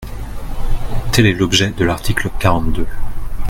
[1.11, 2.87] Tel est l’objet de l’article quarante-deux.